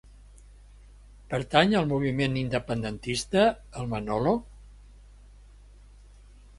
[1.33, 3.45] Pertany al moviment independentista
[3.83, 4.37] el Manolo?